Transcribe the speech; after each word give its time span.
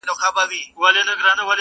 •کهيېتخمونهدګناهدلتهکرليبيانو, 0.07 1.45